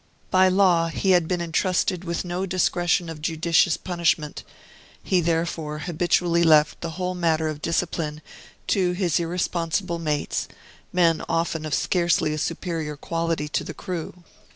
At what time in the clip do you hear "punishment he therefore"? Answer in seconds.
3.77-5.77